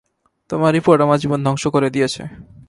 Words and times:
তোমার 0.49 0.71
রিপোর্ট 0.73 0.99
আমার 1.01 1.19
জীবন 1.19 1.39
ধ্বংস 1.43 1.63
করে 1.67 1.89
দিয়েছে। 1.89 2.23